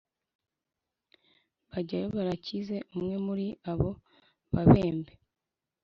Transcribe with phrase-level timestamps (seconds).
[1.71, 3.89] bajyayo barakize Umwe muri abo
[4.53, 5.13] babembe